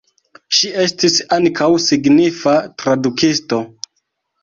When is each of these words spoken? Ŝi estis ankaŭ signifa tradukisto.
Ŝi 0.59 0.71
estis 0.83 1.19
ankaŭ 1.37 1.69
signifa 1.91 2.57
tradukisto. 2.83 3.65